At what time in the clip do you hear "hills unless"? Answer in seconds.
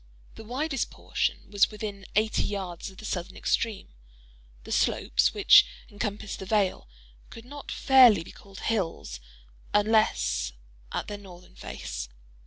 8.61-10.53